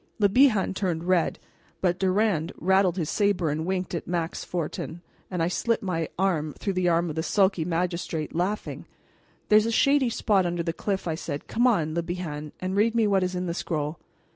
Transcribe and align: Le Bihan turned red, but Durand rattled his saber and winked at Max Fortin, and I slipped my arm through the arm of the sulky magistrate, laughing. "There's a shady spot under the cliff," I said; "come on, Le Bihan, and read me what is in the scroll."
Le 0.17 0.27
Bihan 0.27 0.73
turned 0.73 1.03
red, 1.03 1.37
but 1.79 1.99
Durand 1.99 2.51
rattled 2.57 2.97
his 2.97 3.07
saber 3.07 3.51
and 3.51 3.67
winked 3.67 3.93
at 3.93 4.07
Max 4.07 4.43
Fortin, 4.43 5.03
and 5.29 5.43
I 5.43 5.47
slipped 5.47 5.83
my 5.83 6.09
arm 6.17 6.53
through 6.57 6.73
the 6.73 6.89
arm 6.89 7.11
of 7.11 7.15
the 7.15 7.21
sulky 7.21 7.65
magistrate, 7.65 8.33
laughing. 8.33 8.87
"There's 9.49 9.67
a 9.67 9.71
shady 9.71 10.09
spot 10.09 10.47
under 10.47 10.63
the 10.63 10.73
cliff," 10.73 11.07
I 11.07 11.13
said; 11.13 11.45
"come 11.47 11.67
on, 11.67 11.93
Le 11.93 12.01
Bihan, 12.01 12.51
and 12.59 12.75
read 12.75 12.95
me 12.95 13.05
what 13.05 13.21
is 13.21 13.35
in 13.35 13.45
the 13.45 13.53
scroll." 13.53 13.99